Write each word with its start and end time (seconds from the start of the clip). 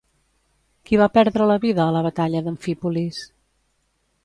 Qui 0.89 0.97
va 1.01 1.07
perdre 1.17 1.47
la 1.51 1.59
vida 1.67 1.85
a 1.85 1.93
la 1.97 2.03
batalla 2.07 2.43
d'Amfípolis? 2.47 3.23